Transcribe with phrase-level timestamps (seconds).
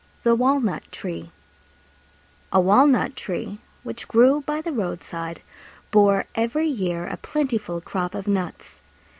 [0.23, 1.29] THE WALNUT TREE
[2.51, 5.41] A Walnut tree, which grew by the roadside,
[5.91, 8.81] bore every year a plentiful crop of nuts.